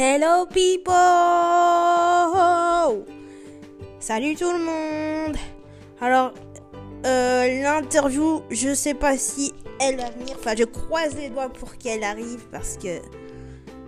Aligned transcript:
Hello 0.00 0.46
people 0.46 0.94
Salut 3.98 4.36
tout 4.36 4.52
le 4.52 4.64
monde 4.64 5.36
Alors, 6.00 6.32
euh, 7.04 7.62
l'interview, 7.62 8.42
je 8.48 8.74
sais 8.74 8.94
pas 8.94 9.18
si 9.18 9.52
elle 9.80 9.96
va 9.96 10.08
venir. 10.10 10.36
Enfin, 10.38 10.54
je 10.56 10.62
croise 10.62 11.16
les 11.16 11.30
doigts 11.30 11.48
pour 11.48 11.76
qu'elle 11.78 12.04
arrive 12.04 12.46
parce 12.52 12.76
que... 12.76 13.00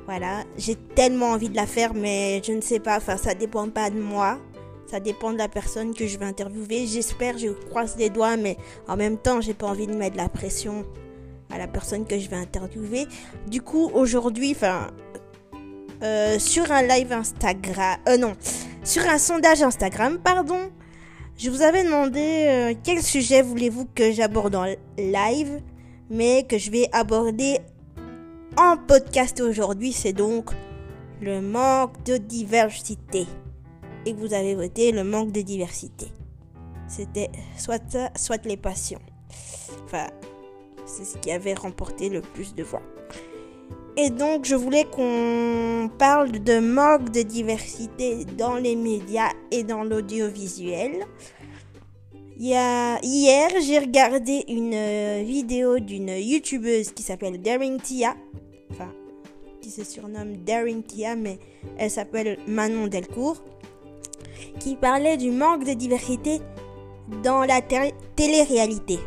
Voilà, 0.06 0.42
j'ai 0.59 0.74
tellement 0.74 1.27
envie 1.27 1.48
de 1.48 1.54
la 1.54 1.68
faire, 1.68 1.95
mais 1.95 2.42
je 2.45 2.54
ne 2.54 2.61
sais 2.61 2.80
pas. 2.80 2.96
Enfin, 2.96 3.16
ça 3.16 3.34
dépend 3.34 3.68
pas 3.68 3.88
de 3.88 4.00
moi. 4.00 4.40
Ça 4.88 4.98
dépend 4.98 5.32
de 5.32 5.38
la 5.38 5.46
personne 5.46 5.95
que 5.95 6.08
je 6.08 6.18
vais 6.18 6.27
interviewer. 6.27 6.88
J'espère, 6.88 7.38
je 7.38 7.50
croise 7.50 7.96
les 7.96 8.11
doigts, 8.11 8.36
mais 8.36 8.56
en 8.88 8.96
même 8.96 9.16
temps, 9.16 9.40
j'ai 9.40 9.54
pas 9.54 9.68
envie 9.68 9.86
de 9.86 9.95
mettre 9.95 10.16
la 10.16 10.29
pression 10.29 10.84
à 11.50 11.58
la 11.58 11.68
personne 11.68 12.04
que 12.04 12.18
je 12.18 12.29
vais 12.29 12.36
interviewer. 12.36 13.06
Du 13.47 13.62
coup, 13.62 13.92
aujourd'hui, 13.95 14.52
enfin, 14.56 14.88
euh, 16.02 16.38
sur 16.38 16.70
un 16.72 16.82
live 16.82 17.12
Instagram, 17.12 17.98
euh, 18.08 18.16
non, 18.16 18.34
sur 18.84 19.06
un 19.06 19.18
sondage 19.18 19.62
Instagram, 19.62 20.18
pardon, 20.18 20.70
je 21.36 21.50
vous 21.50 21.62
avais 21.62 21.84
demandé 21.84 22.20
euh, 22.20 22.74
quel 22.82 23.02
sujet 23.02 23.42
voulez-vous 23.42 23.86
que 23.95 24.12
j'aborde 24.12 24.55
en 24.55 24.66
live, 24.98 25.60
mais 26.10 26.44
que 26.44 26.58
je 26.58 26.70
vais 26.70 26.88
aborder 26.92 27.60
en 28.56 28.77
podcast 28.77 29.41
aujourd'hui. 29.41 29.92
C'est 29.92 30.12
donc 30.12 30.50
le 31.20 31.41
manque 31.41 32.02
de 32.05 32.16
diversité. 32.16 33.27
Et 34.06 34.12
vous 34.12 34.32
avez 34.32 34.55
voté 34.55 34.92
le 34.92 35.05
manque 35.05 35.32
de 35.32 35.42
diversité. 35.42 36.08
C'était 36.88 37.30
soit 37.56 37.82
ça, 37.91 38.10
soit 38.16 38.44
les 38.44 38.56
passions. 38.56 39.00
Enfin, 39.84 40.08
c'est 40.84 41.05
ce 41.05 41.19
qui 41.19 41.30
avait 41.30 41.55
remporté 41.55 42.08
le 42.08 42.20
plus 42.20 42.55
de 42.55 42.62
voix. 42.62 42.82
Et 44.02 44.09
donc, 44.09 44.46
je 44.46 44.54
voulais 44.54 44.86
qu'on 44.86 45.91
parle 45.98 46.30
de 46.30 46.58
manque 46.58 47.11
de 47.11 47.20
diversité 47.20 48.25
dans 48.25 48.55
les 48.55 48.75
médias 48.75 49.28
et 49.50 49.62
dans 49.62 49.84
l'audiovisuel. 49.84 51.05
Hier, 52.38 53.50
j'ai 53.60 53.78
regardé 53.78 54.44
une 54.48 54.72
euh, 54.72 55.22
vidéo 55.22 55.80
d'une 55.80 56.08
youtubeuse 56.08 56.92
qui 56.92 57.02
s'appelle 57.02 57.42
Daring 57.42 57.78
Tia. 57.78 58.16
Enfin, 58.70 58.91
qui 59.60 59.70
se 59.70 59.84
surnomme 59.84 60.38
Daring 60.47 60.82
Tia, 60.82 61.14
mais 61.14 61.38
elle 61.77 61.91
s'appelle 61.91 62.38
Manon 62.47 62.86
Delcourt. 62.86 63.44
Qui 64.60 64.77
parlait 64.77 65.19
du 65.19 65.30
manque 65.30 65.66
de 65.66 65.75
diversité 65.75 66.41
dans 67.22 67.44
la 67.44 67.60
télé-réalité 67.60 68.98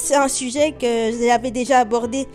c'est 0.00 0.16
un 0.16 0.28
sujet 0.28 0.72
que 0.72 1.12
j'avais 1.22 1.50
déjà 1.50 1.80
abordé 1.80 2.26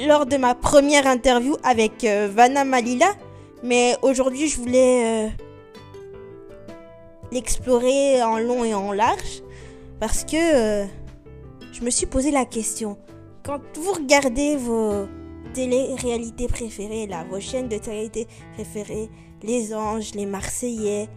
lors 0.00 0.26
de 0.26 0.36
ma 0.36 0.54
première 0.54 1.06
interview 1.06 1.56
avec 1.62 2.04
euh, 2.04 2.28
Vanna 2.32 2.64
Malila. 2.64 3.12
Mais 3.62 3.96
aujourd'hui, 4.02 4.48
je 4.48 4.58
voulais 4.58 5.26
euh, 5.26 5.28
l'explorer 7.32 8.22
en 8.22 8.38
long 8.38 8.64
et 8.64 8.74
en 8.74 8.92
large. 8.92 9.42
Parce 9.98 10.24
que 10.24 10.36
euh, 10.36 10.86
je 11.72 11.82
me 11.82 11.90
suis 11.90 12.06
posé 12.06 12.30
la 12.30 12.44
question. 12.44 12.96
Quand 13.42 13.60
vous 13.76 13.92
regardez 13.92 14.56
vos 14.56 15.06
télé-réalités 15.54 16.46
préférées, 16.46 17.06
là, 17.06 17.24
vos 17.28 17.40
chaînes 17.40 17.68
de 17.68 17.78
télé-réalité 17.78 18.28
préférées, 18.54 19.10
Les 19.42 19.74
Anges, 19.74 20.14
Les 20.14 20.26
Marseillais, 20.26 21.08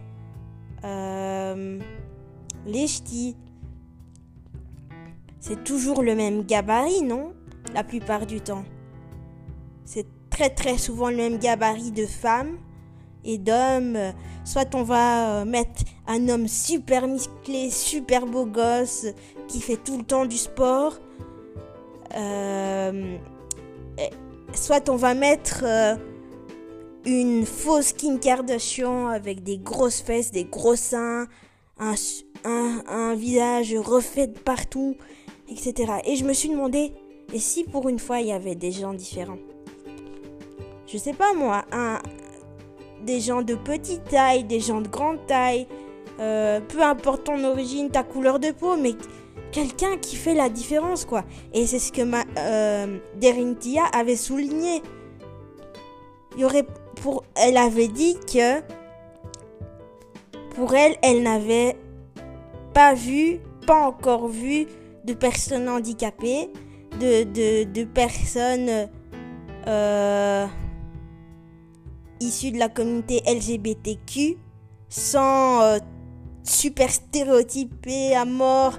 Les 2.66 2.86
Ch'tis, 2.86 3.36
c'est 5.38 5.62
toujours 5.62 6.02
le 6.02 6.14
même 6.14 6.44
gabarit, 6.44 7.02
non? 7.02 7.32
La 7.74 7.84
plupart 7.84 8.26
du 8.26 8.40
temps. 8.40 8.64
C'est 9.92 10.06
très 10.30 10.48
très 10.48 10.78
souvent 10.78 11.10
le 11.10 11.16
même 11.16 11.36
gabarit 11.36 11.90
de 11.90 12.06
femmes 12.06 12.56
et 13.26 13.36
d'hommes. 13.36 13.98
Soit 14.42 14.74
on 14.74 14.84
va 14.84 15.40
euh, 15.40 15.44
mettre 15.44 15.82
un 16.06 16.30
homme 16.30 16.48
super 16.48 17.06
musclé, 17.06 17.68
super 17.68 18.24
beau 18.24 18.46
gosse, 18.46 19.04
qui 19.48 19.60
fait 19.60 19.76
tout 19.76 19.98
le 19.98 20.04
temps 20.04 20.24
du 20.24 20.38
sport. 20.38 20.98
Euh, 22.16 23.18
soit 24.54 24.88
on 24.88 24.96
va 24.96 25.12
mettre 25.12 25.62
euh, 25.62 25.96
une 27.04 27.44
fausse 27.44 27.92
Kim 27.92 28.18
Kardashian 28.18 29.08
avec 29.08 29.42
des 29.42 29.58
grosses 29.58 30.00
fesses, 30.00 30.30
des 30.30 30.44
gros 30.44 30.76
seins, 30.76 31.26
un, 31.78 31.94
un 32.88 33.14
visage 33.14 33.74
refait 33.74 34.28
de 34.28 34.38
partout 34.38 34.96
etc. 35.50 36.00
Et 36.06 36.16
je 36.16 36.24
me 36.24 36.32
suis 36.32 36.48
demandé, 36.48 36.92
et 37.34 37.38
si 37.38 37.64
pour 37.64 37.90
une 37.90 37.98
fois 37.98 38.20
il 38.20 38.28
y 38.28 38.32
avait 38.32 38.54
des 38.54 38.72
gens 38.72 38.94
différents? 38.94 39.38
Je 40.92 40.98
sais 40.98 41.14
pas 41.14 41.32
moi, 41.32 41.64
des 43.06 43.20
gens 43.20 43.40
de 43.40 43.54
petite 43.54 44.04
taille, 44.04 44.44
des 44.44 44.60
gens 44.60 44.82
de 44.82 44.88
grande 44.88 45.24
taille, 45.26 45.66
euh, 46.20 46.60
peu 46.60 46.82
importe 46.82 47.24
ton 47.24 47.42
origine, 47.44 47.88
ta 47.88 48.02
couleur 48.02 48.38
de 48.38 48.50
peau, 48.50 48.76
mais 48.76 48.92
quelqu'un 49.52 49.96
qui 49.96 50.16
fait 50.16 50.34
la 50.34 50.50
différence 50.50 51.06
quoi. 51.06 51.24
Et 51.54 51.66
c'est 51.66 51.78
ce 51.78 51.92
que 51.92 52.02
ma 52.02 52.24
euh, 52.36 52.98
Derintia 53.18 53.84
avait 53.94 54.16
souligné. 54.16 54.82
Elle 57.36 57.56
avait 57.56 57.88
dit 57.88 58.18
que 58.30 58.60
pour 60.54 60.74
elle, 60.74 60.96
elle 61.02 61.22
n'avait 61.22 61.74
pas 62.74 62.92
vu, 62.92 63.40
pas 63.66 63.86
encore 63.86 64.28
vu 64.28 64.66
de 65.04 65.14
personnes 65.14 65.70
handicapées, 65.70 66.50
de, 67.00 67.24
de, 67.64 67.84
personnes 67.84 68.88
euh, 69.66 70.46
issues 72.22 72.52
de 72.52 72.58
la 72.58 72.68
communauté 72.68 73.22
LGBTQ, 73.26 74.36
sans 74.88 75.62
euh, 75.62 75.78
super 76.42 76.90
stéréotypé 76.90 78.14
à 78.14 78.24
mort, 78.24 78.78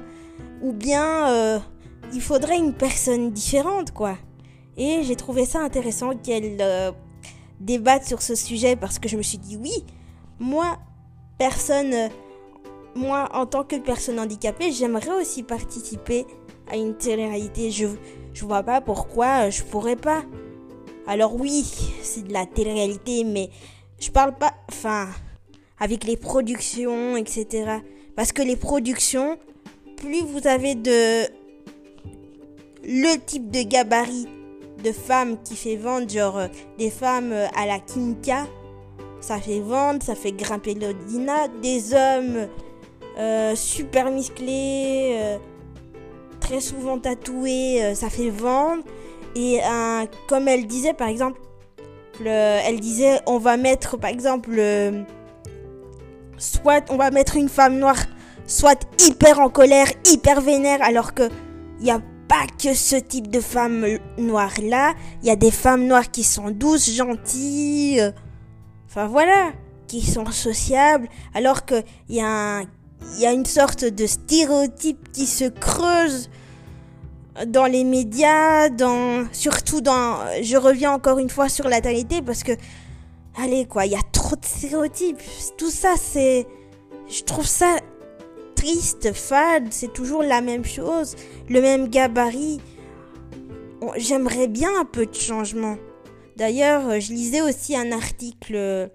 ou 0.61 0.73
bien 0.73 1.29
euh, 1.29 1.59
il 2.13 2.21
faudrait 2.21 2.57
une 2.57 2.73
personne 2.73 3.31
différente, 3.31 3.91
quoi. 3.91 4.17
Et 4.77 5.03
j'ai 5.03 5.15
trouvé 5.15 5.45
ça 5.45 5.61
intéressant 5.61 6.15
qu'elle 6.15 6.93
débatte 7.59 8.05
sur 8.05 8.21
ce 8.21 8.33
sujet 8.33 8.75
parce 8.75 8.97
que 8.97 9.07
je 9.07 9.17
me 9.17 9.21
suis 9.21 9.37
dit, 9.37 9.55
oui, 9.55 9.85
moi, 10.39 10.79
personne 11.37 12.09
moi, 12.95 13.29
en 13.33 13.45
tant 13.45 13.63
que 13.63 13.75
personne 13.75 14.19
handicapée, 14.19 14.71
j'aimerais 14.71 15.19
aussi 15.19 15.43
participer 15.43 16.25
à 16.71 16.75
une 16.75 16.95
télé-réalité. 16.95 17.71
Je, 17.71 17.87
je 18.33 18.45
vois 18.45 18.63
pas 18.63 18.81
pourquoi 18.81 19.49
je 19.49 19.63
pourrais 19.63 19.95
pas. 19.95 20.23
Alors 21.07 21.35
oui, 21.35 21.65
c'est 22.01 22.27
de 22.27 22.33
la 22.33 22.45
télé-réalité, 22.45 23.23
mais 23.23 23.49
je 23.99 24.09
parle 24.09 24.35
pas, 24.35 24.53
enfin, 24.69 25.07
avec 25.79 26.05
les 26.05 26.17
productions, 26.17 27.17
etc. 27.17 27.79
Parce 28.15 28.31
que 28.31 28.41
les 28.41 28.55
productions, 28.55 29.37
plus 29.97 30.21
vous 30.21 30.47
avez 30.47 30.75
de 30.75 31.23
le 32.85 33.17
type 33.25 33.49
de 33.49 33.63
gabarit 33.63 34.27
de 34.83 34.91
femmes 34.91 35.37
qui 35.43 35.55
fait 35.55 35.77
vendre, 35.77 36.09
genre 36.09 36.37
euh, 36.37 36.47
des 36.77 36.89
femmes 36.89 37.31
euh, 37.31 37.47
à 37.55 37.65
la 37.65 37.79
Kinka, 37.79 38.45
ça 39.21 39.39
fait 39.39 39.61
vendre, 39.61 40.03
ça 40.03 40.15
fait 40.15 40.33
grimper 40.33 40.73
l'Odina, 40.73 41.47
des 41.61 41.93
hommes 41.93 42.49
euh, 43.17 43.55
super 43.55 44.11
musclé, 44.11 45.15
euh, 45.17 45.37
très 46.39 46.59
souvent 46.59 46.97
tatoué, 46.97 47.83
euh, 47.83 47.95
ça 47.95 48.09
fait 48.09 48.29
vendre. 48.29 48.83
Et 49.35 49.59
comme 50.27 50.47
elle 50.47 50.67
disait 50.67 50.93
par 50.93 51.07
exemple, 51.07 51.39
elle 52.23 52.79
disait 52.79 53.19
on 53.25 53.37
va 53.37 53.57
mettre 53.57 53.97
par 53.97 54.09
exemple, 54.09 54.61
soit 56.37 56.85
on 56.89 56.97
va 56.97 57.11
mettre 57.11 57.35
une 57.35 57.49
femme 57.49 57.77
noire, 57.79 58.03
soit 58.45 58.87
hyper 58.99 59.39
en 59.39 59.49
colère, 59.49 59.87
hyper 60.05 60.41
vénère, 60.41 60.81
alors 60.83 61.13
que 61.13 61.29
il 61.79 61.85
n'y 61.85 61.91
a 61.91 62.01
pas 62.27 62.45
que 62.61 62.73
ce 62.73 62.95
type 62.95 63.29
de 63.29 63.41
femme 63.41 63.85
noire 64.17 64.53
là. 64.61 64.93
Il 65.21 65.27
y 65.27 65.31
a 65.31 65.35
des 65.35 65.51
femmes 65.51 65.85
noires 65.85 66.11
qui 66.11 66.23
sont 66.23 66.49
douces, 66.51 66.89
gentilles. 66.91 68.13
Enfin 68.87 69.07
voilà, 69.07 69.51
qui 69.87 70.01
sont 70.05 70.27
sociables, 70.27 71.09
alors 71.33 71.65
qu'il 71.65 71.83
y 72.09 72.21
a 72.21 72.65
une 73.09 73.45
sorte 73.45 73.85
de 73.85 74.05
stéréotype 74.05 75.11
qui 75.11 75.25
se 75.25 75.45
creuse 75.45 76.29
dans 77.47 77.65
les 77.65 77.83
médias, 77.83 78.69
dans 78.69 79.25
surtout 79.31 79.81
dans 79.81 80.17
je 80.41 80.57
reviens 80.57 80.91
encore 80.91 81.19
une 81.19 81.29
fois 81.29 81.49
sur 81.49 81.67
la 81.67 81.81
télé 81.81 82.05
parce 82.25 82.43
que 82.43 82.51
allez 83.35 83.65
quoi, 83.65 83.85
il 83.85 83.91
y 83.93 83.95
a 83.95 84.03
trop 84.11 84.35
de 84.35 84.45
stéréotypes. 84.45 85.21
Tout 85.57 85.71
ça 85.71 85.95
c'est 85.97 86.45
je 87.09 87.23
trouve 87.23 87.45
ça 87.45 87.77
triste, 88.55 89.13
fade, 89.13 89.67
c'est 89.71 89.91
toujours 89.91 90.23
la 90.23 90.41
même 90.41 90.65
chose, 90.65 91.15
le 91.49 91.61
même 91.61 91.89
gabarit. 91.89 92.61
J'aimerais 93.97 94.47
bien 94.47 94.69
un 94.79 94.85
peu 94.85 95.05
de 95.05 95.13
changement. 95.13 95.75
D'ailleurs, 96.37 97.01
je 97.01 97.11
lisais 97.11 97.41
aussi 97.41 97.75
un 97.75 97.91
article 97.91 98.89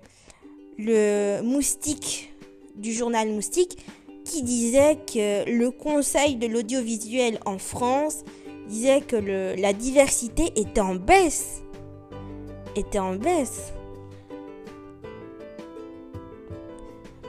le 0.79 1.43
moustique 1.43 2.32
du 2.76 2.93
journal 2.93 3.29
Moustique 3.29 3.84
qui 4.29 4.43
disait 4.43 4.99
que 5.07 5.51
le 5.51 5.71
Conseil 5.71 6.37
de 6.37 6.47
l'audiovisuel 6.47 7.41
en 7.47 7.59
France 7.59 8.25
disait 8.69 9.01
que 9.01 9.17
la 9.17 9.73
diversité 9.73 10.53
était 10.55 10.81
en 10.81 10.95
baisse. 10.95 11.63
était 12.77 12.99
en 12.99 13.17
baisse. 13.17 13.73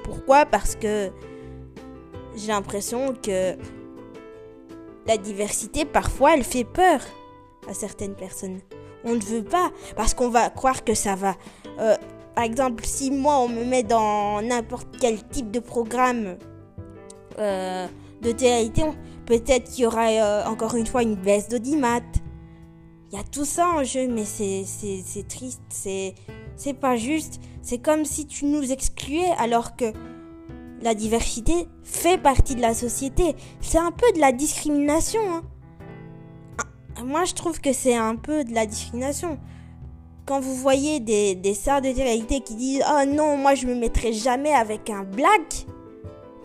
Pourquoi? 0.04 0.46
Parce 0.46 0.76
que 0.76 1.10
j'ai 2.36 2.48
l'impression 2.48 3.14
que 3.16 3.56
la 5.08 5.18
diversité, 5.18 5.86
parfois, 5.86 6.36
elle 6.36 6.44
fait 6.44 6.66
peur 6.66 7.00
à 7.68 7.74
certaines 7.74 8.16
personnes. 8.16 8.60
On 9.06 9.16
ne 9.16 9.22
veut 9.22 9.44
pas, 9.44 9.72
parce 9.96 10.14
qu'on 10.14 10.30
va 10.30 10.50
croire 10.50 10.84
que 10.84 10.94
ça 10.94 11.16
va. 11.16 11.36
Euh, 11.80 11.96
par 12.36 12.44
exemple, 12.44 12.84
si 12.86 13.10
moi, 13.10 13.38
on 13.40 13.48
me 13.48 13.64
met 13.64 13.84
dans 13.84 14.42
n'importe 14.42 14.88
quel 15.00 15.26
type 15.30 15.52
de 15.52 15.60
programme 15.60 16.38
euh, 17.40 17.88
de 18.22 18.32
télé, 18.32 18.72
peut-être 19.26 19.72
qu'il 19.72 19.84
y 19.84 19.88
aura 19.88 20.08
euh, 20.08 20.46
encore 20.46 20.76
une 20.76 20.86
fois 20.86 21.04
une 21.04 21.16
baisse 21.16 21.50
d'audimat. 21.50 22.02
Il 23.12 23.18
y 23.18 23.22
a 23.22 23.24
tout 23.24 23.46
ça 23.46 23.68
en 23.70 23.84
jeu, 23.84 24.08
mais 24.08 24.26
c'est 24.26 25.28
triste, 25.28 25.62
c'est 25.70 26.74
pas 26.80 26.96
juste. 26.96 27.40
C'est 27.62 27.80
comme 27.80 28.06
si 28.06 28.28
tu 28.28 28.46
nous 28.46 28.72
excluais 28.72 29.32
alors 29.38 29.76
que 29.76 29.94
la 30.82 30.94
diversité 30.94 31.68
fait 31.84 32.18
partie 32.18 32.56
de 32.56 32.62
la 32.62 32.74
société. 32.74 33.36
C'est 33.62 33.80
un 33.80 33.92
peu 33.92 34.12
de 34.14 34.20
la 34.20 34.32
discrimination. 34.32 35.22
Hein. 35.28 35.42
Ah, 36.98 37.04
moi, 37.04 37.26
je 37.26 37.34
trouve 37.34 37.60
que 37.60 37.74
c'est 37.74 37.96
un 37.96 38.16
peu 38.16 38.44
de 38.44 38.54
la 38.54 38.66
discrimination. 38.66 39.40
Quand 40.26 40.40
vous 40.40 40.56
voyez 40.56 41.00
des, 41.00 41.36
des 41.36 41.54
stars 41.54 41.82
de 41.82 41.92
télé 41.92 42.24
qui 42.42 42.56
disent 42.56 42.84
Oh 42.88 43.06
non, 43.08 43.38
moi 43.38 43.56
je 43.56 43.66
me 43.66 43.74
mettrai 43.74 44.14
jamais 44.14 44.54
avec 44.54 44.90
un 44.92 45.04
black, 45.04 45.66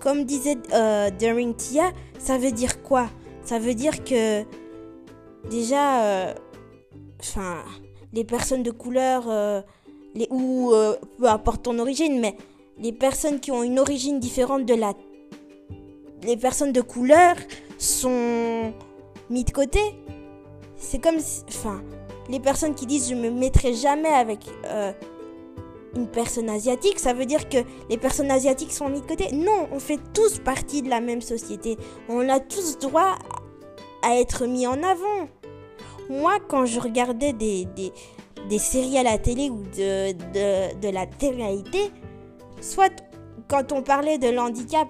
comme 0.05 0.25
disait 0.25 0.59
euh, 0.75 1.09
During 1.09 1.55
Tia, 1.55 1.91
ça 2.19 2.37
veut 2.37 2.53
dire 2.53 2.83
quoi? 2.83 3.09
Ça 3.43 3.59
veut 3.59 3.75
dire 3.75 4.05
que 4.05 4.45
déjà, 5.49 6.05
euh, 6.05 6.35
enfin, 7.21 7.57
les 8.13 8.23
personnes 8.23 8.63
de 8.63 8.71
couleur, 8.71 9.25
euh, 9.29 9.63
les, 10.15 10.29
ou 10.31 10.73
euh, 10.75 10.95
peu 11.19 11.27
importe 11.27 11.63
ton 11.63 11.79
origine, 11.79 12.21
mais 12.21 12.37
les 12.79 12.93
personnes 12.93 13.41
qui 13.41 13.51
ont 13.51 13.63
une 13.63 13.79
origine 13.79 14.21
différente 14.21 14.67
de 14.67 14.75
la... 14.75 14.93
Les 16.23 16.37
personnes 16.37 16.73
de 16.73 16.83
couleur 16.83 17.37
sont 17.79 18.75
mis 19.31 19.45
de 19.45 19.51
côté. 19.53 19.81
C'est 20.77 21.03
comme 21.03 21.19
si... 21.19 21.45
Enfin, 21.49 21.83
les 22.29 22.41
personnes 22.41 22.75
qui 22.75 22.85
disent 22.85 23.09
je 23.09 23.15
me 23.15 23.31
mettrai 23.31 23.73
jamais 23.73 24.09
avec 24.11 24.41
une 25.97 26.09
personne 26.09 26.49
asiatique, 26.49 26.99
ça 26.99 27.13
veut 27.13 27.27
dire 27.27 27.49
que 27.49 27.59
les 27.89 27.99
personnes 27.99 28.31
asiatiques 28.31 28.73
sont 28.73 28.89
mis 28.89 29.01
de 29.01 29.07
côté. 29.07 29.33
Non, 29.33 29.69
on 29.73 29.79
fait 29.79 30.01
tous 30.13 30.39
partie 30.39 30.83
de 30.83 30.89
la 30.89 31.01
même 31.01 31.21
société. 31.21 31.77
On 32.09 32.29
a 32.29 32.41
tous 32.41 32.79
droit 32.79 33.17
à 34.03 34.17
être 34.19 34.47
mis 34.47 34.67
en 34.67 34.83
avant. 34.83 35.29
Moi, 36.11 36.39
quand 36.49 36.67
je 36.67 36.81
regardais 36.81 37.33
des, 37.33 38.59
séries 38.59 38.99
à 38.99 39.03
la 39.03 39.19
télé 39.19 39.51
ou 39.51 39.63
de, 39.77 40.93
la 40.93 41.07
télé-réalité, 41.07 41.91
soit 42.61 42.93
quand 43.49 43.73
on 43.73 43.83
parlait 43.83 44.19
de 44.19 44.29
l'handicap, 44.29 44.89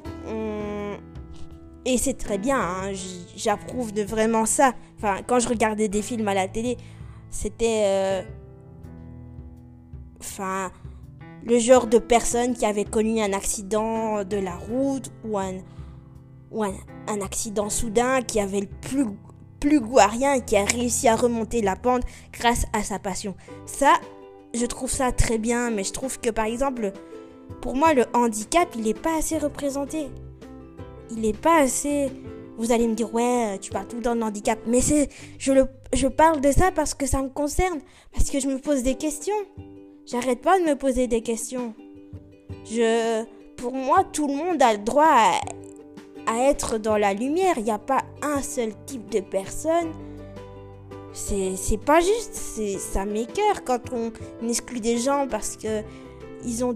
et 1.87 1.99
c'est 1.99 2.15
très 2.15 2.39
bien, 2.39 2.59
hein, 2.59 2.93
j'approuve 3.37 3.93
de 3.93 4.03
vraiment 4.03 4.47
ça. 4.47 4.73
Quand 5.27 5.39
je 5.39 5.49
regardais 5.49 5.89
des 5.89 6.01
films 6.01 6.27
à 6.29 6.35
la 6.35 6.49
télé, 6.49 6.79
c'était. 7.31 7.83
Euh, 7.85 8.23
enfin. 10.19 10.71
Le 11.44 11.58
genre 11.58 11.87
de 11.87 11.99
personne 11.99 12.55
qui 12.55 12.64
avait 12.64 12.85
connu 12.85 13.20
un 13.20 13.32
accident 13.32 14.25
de 14.25 14.37
la 14.37 14.56
route 14.56 15.11
ou 15.25 15.38
un, 15.38 15.55
ou 16.50 16.64
un, 16.64 16.75
accident 17.23 17.69
soudain 17.69 18.23
qui 18.23 18.41
avait 18.41 18.61
le 18.61 18.69
plus, 18.81 19.06
plus 19.61 19.81
goût 19.81 19.99
à 19.99 20.06
rien 20.06 20.35
et 20.35 20.44
qui 20.44 20.56
a 20.56 20.64
réussi 20.64 21.06
à 21.06 21.17
remonter 21.17 21.61
la 21.61 21.76
pente 21.76 22.02
grâce 22.32 22.67
à 22.73 22.82
sa 22.82 22.99
passion. 22.99 23.35
Ça, 23.67 23.94
je 24.55 24.64
trouve 24.64 24.91
ça 24.91 25.12
très 25.12 25.38
bien, 25.38 25.70
mais 25.70 25.85
je 25.85 25.93
trouve 25.93 26.19
que 26.19 26.31
par 26.31 26.46
exemple, 26.46 26.93
pour 27.61 27.76
moi, 27.76 27.93
le 27.93 28.05
handicap, 28.14 28.69
il 28.76 28.82
n'est 28.82 28.94
pas 28.94 29.19
assez 29.19 29.38
représenté. 29.38 30.08
Il 31.11 31.20
n'est 31.20 31.32
pas 31.32 31.61
assez. 31.61 32.11
Vous 32.56 32.73
allez 32.73 32.87
me 32.87 32.94
dire, 32.94 33.12
ouais, 33.12 33.58
tu 33.61 33.70
parles 33.70 33.88
tout 33.88 33.96
le 33.96 34.02
temps 34.02 34.17
de 34.17 34.23
handicap. 34.23 34.58
Mais 34.67 34.81
c'est, 34.81 35.08
je, 35.38 35.52
le, 35.52 35.67
je 35.93 36.06
parle 36.06 36.41
de 36.41 36.52
ça 36.52 36.70
parce 36.70 36.94
que 36.94 37.06
ça 37.06 37.20
me 37.23 37.29
concerne. 37.29 37.81
Parce 38.12 38.31
que 38.31 38.41
je 38.41 38.49
me 38.49 38.58
pose 38.58 38.82
des 38.82 38.94
questions. 38.94 39.35
J'arrête 40.06 40.41
pas 40.41 40.59
de 40.59 40.65
me 40.65 40.75
poser 40.77 41.06
des 41.06 41.23
questions. 41.23 41.75
Je, 42.65 43.25
pour 43.56 43.73
moi, 43.73 44.05
tout 44.05 44.27
le 44.27 44.35
monde 44.35 44.62
a 44.62 44.73
le 44.73 44.79
droit 44.79 45.41
à, 46.27 46.39
être 46.49 46.79
dans 46.79 46.97
la 46.97 47.15
lumière. 47.15 47.55
Il 47.56 47.65
n'y 47.65 47.71
a 47.71 47.79
pas 47.79 48.03
un 48.23 48.43
seul 48.43 48.73
type 48.87 49.11
de 49.11 49.21
personne. 49.21 49.93
C'est 51.12 51.81
pas 51.85 52.01
juste. 52.01 52.35
Ça 52.79 53.05
m'écœure 53.05 53.65
quand 53.65 53.81
on 53.93 54.12
exclut 54.49 54.81
des 54.81 54.99
gens 54.99 55.29
parce 55.29 55.56
que 55.56 55.83
ils 56.45 56.65
ont 56.65 56.75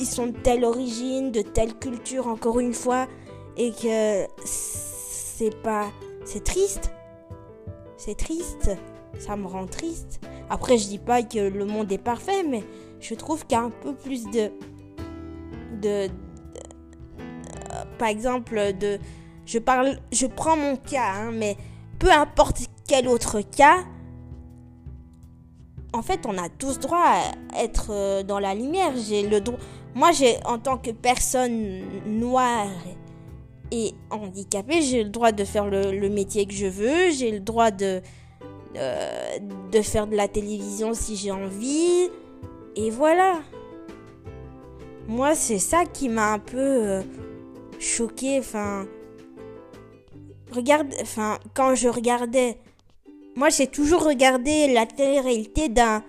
ils 0.00 0.06
sont 0.06 0.28
de 0.28 0.36
telle 0.36 0.64
origine, 0.64 1.30
de 1.30 1.42
telle 1.42 1.74
culture, 1.74 2.26
encore 2.26 2.58
une 2.58 2.72
fois, 2.72 3.06
et 3.56 3.70
que 3.70 4.26
c'est 4.44 5.54
pas. 5.62 5.90
C'est 6.24 6.42
triste. 6.42 6.90
C'est 7.96 8.16
triste. 8.16 8.70
Ça 9.18 9.36
me 9.36 9.46
rend 9.46 9.66
triste. 9.66 10.20
Après, 10.50 10.76
je 10.76 10.88
dis 10.88 10.98
pas 10.98 11.22
que 11.22 11.38
le 11.38 11.64
monde 11.64 11.90
est 11.92 11.98
parfait, 11.98 12.42
mais 12.42 12.64
je 13.00 13.14
trouve 13.14 13.46
qu'il 13.46 13.56
y 13.56 13.60
a 13.60 13.64
un 13.64 13.70
peu 13.70 13.94
plus 13.94 14.24
de. 14.26 14.50
de. 15.80 16.08
par 17.98 18.08
exemple, 18.08 18.74
de. 18.78 18.98
Je 19.46 19.58
parle. 19.58 19.98
Je 20.12 20.26
prends 20.26 20.56
mon 20.56 20.76
cas, 20.76 21.12
hein, 21.14 21.30
mais 21.32 21.56
peu 22.00 22.10
importe 22.10 22.58
quel 22.86 23.06
autre 23.06 23.40
cas, 23.40 23.84
en 25.92 26.02
fait, 26.02 26.26
on 26.26 26.36
a 26.38 26.48
tous 26.48 26.78
droit 26.78 27.04
à 27.04 27.62
être 27.62 27.88
euh, 27.90 28.22
dans 28.22 28.38
la 28.38 28.54
lumière. 28.54 28.92
J'ai 28.96 29.26
le 29.26 29.40
droit. 29.40 29.58
Moi, 29.94 30.12
j'ai, 30.12 30.36
en 30.44 30.58
tant 30.58 30.78
que 30.78 30.90
personne 30.90 31.80
noire 32.06 32.68
et 33.72 33.94
handicapée, 34.10 34.82
j'ai 34.82 35.04
le 35.04 35.10
droit 35.10 35.32
de 35.32 35.44
faire 35.44 35.66
le, 35.66 36.08
métier 36.08 36.46
que 36.46 36.54
je 36.54 36.66
veux. 36.66 37.10
J'ai 37.10 37.32
le 37.32 37.40
droit 37.40 37.70
de, 37.70 38.02
euh, 38.76 39.38
de 39.72 39.82
faire 39.82 40.06
de 40.06 40.16
la 40.16 40.28
télévision 40.28 40.94
si 40.94 41.16
j'ai 41.16 41.30
envie. 41.30 42.08
Et 42.76 42.90
voilà. 42.90 43.40
Moi, 45.08 45.34
c'est 45.34 45.58
ça 45.58 45.84
qui 45.84 46.08
m'a 46.08 46.32
un 46.32 46.38
peu 46.38 46.58
euh, 46.58 47.02
choqué. 47.78 48.38
Enfin, 48.38 48.86
regarde, 50.52 50.88
enfin, 51.02 51.38
quand 51.54 51.74
je 51.74 51.88
regardais, 51.88 52.58
moi, 53.36 53.48
j'ai 53.48 53.66
toujours 53.66 54.04
regardé 54.04 54.72
la 54.72 54.86
télé-réalité 54.86 55.68
d'un 55.68 56.02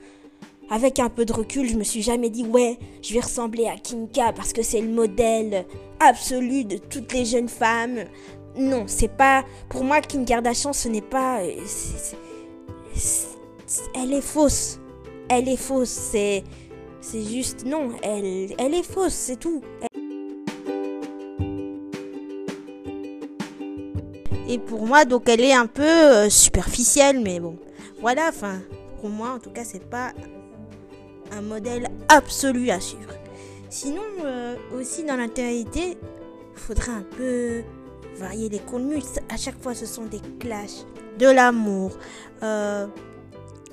avec 0.72 1.00
un 1.00 1.10
peu 1.10 1.26
de 1.26 1.34
recul, 1.34 1.68
je 1.68 1.76
me 1.76 1.84
suis 1.84 2.02
jamais 2.02 2.30
dit 2.30 2.46
ouais, 2.46 2.80
je 3.04 3.14
vais 3.14 3.20
ressembler 3.20 3.68
à 3.68 3.76
Kinka 3.76 4.32
parce 4.32 4.54
que 4.54 4.64
c'est 4.64 4.80
le 4.80 4.88
modèle 4.88 5.66
absolu 6.00 6.64
de 6.64 6.78
toutes 6.78 7.12
les 7.12 7.26
jeunes 7.26 7.50
femmes. 7.50 8.06
Non, 8.56 8.86
c'est 8.88 9.10
pas 9.10 9.44
pour 9.68 9.84
moi 9.84 10.00
Kim 10.00 10.24
Kardashian, 10.24 10.72
ce 10.72 10.88
n'est 10.88 11.02
pas 11.02 11.42
elle 13.96 14.14
est 14.14 14.22
fausse. 14.22 14.80
Elle 15.30 15.48
est 15.48 15.58
fausse, 15.58 15.90
c'est 15.90 16.44
juste 17.14 17.66
non, 17.66 17.92
elle 18.04 18.54
elle 18.58 18.74
est 18.74 18.84
fausse, 18.84 19.14
c'est 19.14 19.40
tout. 19.40 19.62
Et 24.50 24.60
pour 24.60 24.86
moi, 24.86 25.06
donc 25.06 25.30
elle 25.30 25.40
est 25.40 25.54
un 25.54 25.68
peu 25.68 25.84
euh, 25.84 26.30
superficielle, 26.30 27.22
mais 27.22 27.40
bon, 27.40 27.56
voilà, 28.02 28.28
enfin, 28.28 28.60
pour 29.00 29.10
moi 29.10 29.30
en 29.30 29.40
tout 29.40 29.52
cas, 29.52 29.64
c'est 29.64 29.90
pas 29.90 30.12
un 31.32 31.42
modèle 31.42 31.88
absolu 32.10 32.70
à 32.70 32.82
suivre. 32.82 33.14
Sinon, 33.70 34.02
euh, 34.26 34.58
aussi 34.78 35.06
dans 35.06 35.16
l'intériorité, 35.16 35.98
il 36.54 36.60
faudrait 36.60 36.92
un 36.92 37.06
peu 37.18 37.62
varier 38.18 38.50
les 38.50 38.60
contenus. 38.60 39.06
À 39.30 39.38
chaque 39.38 39.62
fois, 39.64 39.74
ce 39.74 39.86
sont 39.86 40.04
des 40.04 40.20
clashs, 40.40 40.86
de 41.22 41.28
l'amour, 41.28 41.92
euh, 42.44 42.88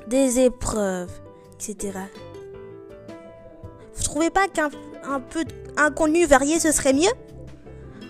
des 0.07 0.41
épreuves, 0.41 1.11
etc. 1.55 1.99
Vous 3.97 4.03
trouvez 4.03 4.31
pas 4.31 4.47
qu'un 4.49 4.69
un 5.05 5.21
peu 5.21 5.45
un 5.79 5.91
contenu 5.91 6.27
varié 6.27 6.61
ce 6.61 6.71
serait 6.71 6.93
mieux? 6.93 7.11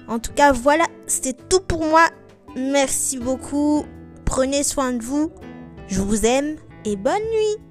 En 0.08 0.18
tout 0.18 0.32
cas, 0.32 0.52
voilà, 0.52 0.86
c'était 1.06 1.36
tout 1.48 1.60
pour 1.60 1.84
moi. 1.84 2.08
Merci 2.56 3.18
beaucoup. 3.18 3.86
Prenez 4.24 4.64
soin 4.64 4.92
de 4.92 5.02
vous. 5.02 5.30
Je 5.86 6.00
vous 6.00 6.26
aime 6.26 6.56
et 6.84 6.96
bonne 6.96 7.14
nuit. 7.14 7.67